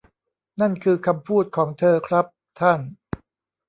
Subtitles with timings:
[0.61, 2.25] นั่นคือคำพูดของเธอครับ
[2.59, 2.79] ท่าน